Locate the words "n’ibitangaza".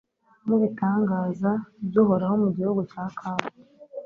0.47-1.51